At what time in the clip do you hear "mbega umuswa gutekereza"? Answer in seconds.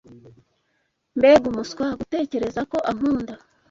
1.17-2.61